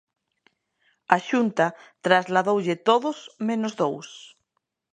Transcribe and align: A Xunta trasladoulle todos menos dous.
A 1.15 1.17
Xunta 1.27 1.67
trasladoulle 2.05 2.75
todos 2.87 3.17
menos 3.47 3.73
dous. 3.81 4.09